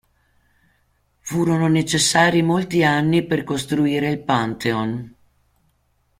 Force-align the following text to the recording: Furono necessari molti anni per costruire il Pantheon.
Furono 1.19 1.67
necessari 1.67 2.41
molti 2.41 2.83
anni 2.83 3.23
per 3.23 3.43
costruire 3.43 4.09
il 4.09 4.17
Pantheon. 4.23 5.15